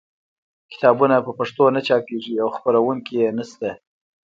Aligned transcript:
کتابونه 0.71 1.15
په 1.25 1.31
پښتو 1.39 1.63
نه 1.75 1.81
چاپېږي 1.87 2.35
او 2.43 2.49
خپرونکي 2.57 3.13
یې 3.21 3.29
نشته. 3.37 3.69